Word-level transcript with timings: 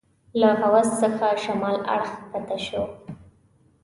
له 0.39 0.49
حوض 0.59 0.87
څخه 1.01 1.27
شمال 1.43 1.77
اړخ 1.93 2.09
کښته 2.19 2.57
شوو. 2.65 2.85